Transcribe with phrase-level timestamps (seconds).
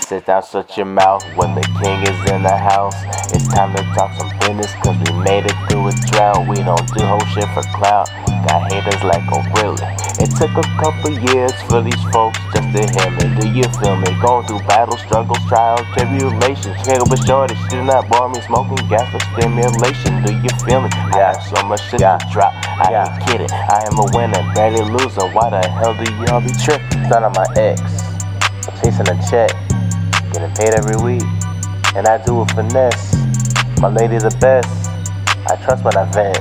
[0.00, 2.94] Sit down, shut your mouth when the king is in the house.
[3.34, 6.46] It's time to talk some business, cause we made it through a drought.
[6.46, 8.06] We don't do whole shit for clout.
[8.46, 9.82] Got haters like, oh really?
[10.22, 13.24] It took a couple years for these folks just to hear me.
[13.40, 14.06] Do you feel me?
[14.22, 16.76] Going through battles, struggles, trials, tribulations.
[16.86, 20.22] Here with shorty, still not bore me, smoking gas for stimulation.
[20.22, 20.90] Do you feel me?
[20.92, 22.18] I have so much shit Yeah.
[22.18, 22.54] to drop.
[22.54, 23.10] I Yeah.
[23.10, 23.50] ain't kidding.
[23.50, 25.26] I am a winner, barely loser.
[25.34, 27.08] Why the hell do y'all be tripping?
[27.10, 27.82] Son of my ex.
[28.80, 29.50] Chasing a check.
[30.36, 31.22] Getting paid every week.
[31.94, 33.14] And I do a finesse.
[33.80, 34.68] My lady the best.
[35.48, 36.36] I trust what I vent.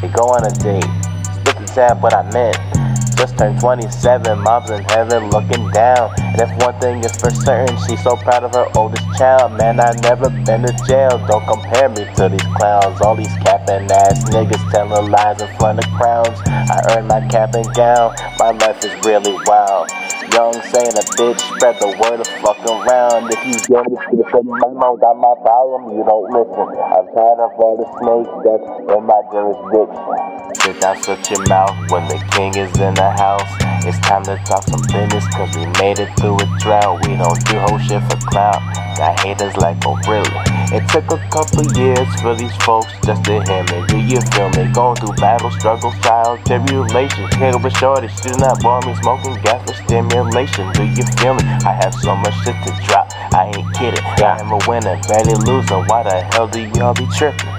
[0.00, 0.88] We go on a date.
[1.36, 2.81] Split the tab what I meant.
[3.16, 6.10] Just turned 27, mom's in heaven looking down.
[6.18, 9.52] And if one thing is for certain, she's so proud of her oldest child.
[9.58, 11.18] Man, I never been to jail.
[11.28, 13.00] Don't compare me to these clowns.
[13.00, 16.40] All these capping ass niggas telling lies in front of crowds.
[16.46, 18.14] I earned my cap and gown.
[18.38, 19.88] My life is really wild.
[20.32, 23.28] Young saying a bitch, spread the word of fucking around.
[23.32, 26.66] If you get me to the memo, got my volume, you don't listen.
[26.72, 30.32] I'm tired of all the snakes that's in my jurisdiction.
[30.62, 33.50] Sit down, shut your mouth when the king is in the house.
[33.82, 37.02] It's time to talk some business, cause we made it through a drought.
[37.02, 38.62] We don't do whole shit for clout.
[38.94, 40.30] Got haters like, oh really?
[40.70, 43.78] It took a couple years for these folks just to hear me.
[43.90, 44.70] Do you feel me?
[44.70, 47.34] Going through battles, struggles, trials, tribulations.
[47.34, 50.70] Here with shorty, still not bore me, smoking gas for stimulation.
[50.78, 51.42] Do you feel me?
[51.66, 53.10] I have so much shit to drop.
[53.34, 54.04] I ain't kidding.
[54.22, 55.82] I am a winner, barely loser.
[55.90, 57.50] Why the hell do y'all be tripping?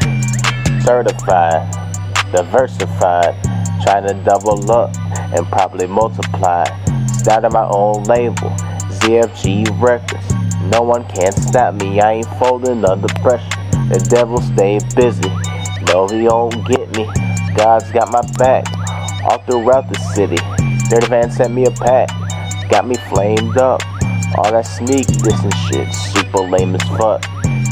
[0.88, 1.68] Certified,
[2.32, 3.36] diversified,
[3.84, 4.96] trying to double up
[5.36, 6.64] and probably multiply.
[7.08, 8.50] Started my own label,
[9.02, 10.34] ZFG Records.
[10.72, 13.50] No one can stop me, I ain't folding under pressure.
[13.90, 15.30] The devil stay busy,
[15.88, 17.06] no he don't get me.
[17.56, 18.66] God's got my back,
[19.24, 20.38] all throughout the city.
[20.90, 22.10] Dirty Van sent me a pack,
[22.70, 23.82] got me flamed up.
[24.38, 27.22] All that sneak and shit, super lame as fuck.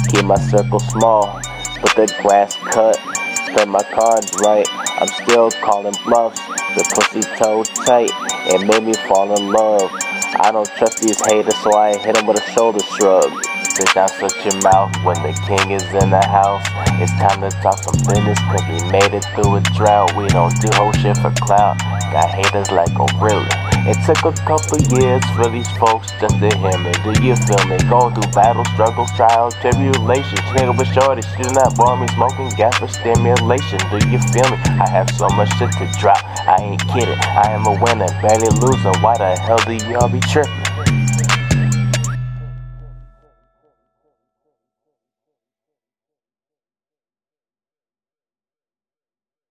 [0.09, 1.39] Keep my circle small,
[1.81, 3.10] but the grass cut.
[3.53, 4.67] Play my cards right,
[4.99, 6.39] I'm still calling bluffs.
[6.75, 8.11] The pussy toe tight,
[8.53, 9.91] and made me fall in love.
[10.39, 13.29] I don't trust these haters, so I hit them with a shoulder shrug.
[13.71, 16.59] Sit down, shut your mouth when the king is in the house.
[16.99, 20.11] It's time to talk some business, cause we made it through a drought.
[20.19, 21.79] We don't do whole shit for clout.
[22.11, 22.91] Got haters like,
[23.23, 23.47] really?
[23.87, 26.91] It took a couple years for these folks just to hear me.
[26.99, 27.79] Do you feel me?
[27.87, 30.43] Going through battles, struggles, trials, tribulations.
[30.51, 31.23] Nigga with shorty,
[31.55, 33.79] not bore me, smoking gas for stimulation.
[33.87, 34.59] Do you feel me?
[34.83, 36.19] I have so much shit to drop.
[36.43, 37.17] I ain't kidding.
[37.23, 38.99] I am a winner, barely losing.
[38.99, 40.70] Why the hell do y'all be tripping?